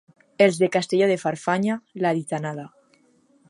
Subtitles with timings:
[0.45, 2.69] Els de Castelló de Farfanya, la gitanada.